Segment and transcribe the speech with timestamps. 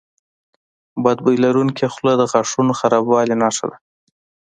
[1.03, 3.77] بد بوی لرونکي خوله د غاښونو خرابوالي نښه ده.